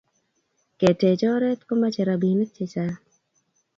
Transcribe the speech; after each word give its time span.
Ketech 0.79 1.21
oret 1.35 1.59
komache 1.67 2.01
rapinik 2.09 2.49
che 2.55 2.65
chang 2.73 2.97